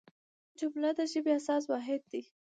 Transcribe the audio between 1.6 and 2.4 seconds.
واحد دئ.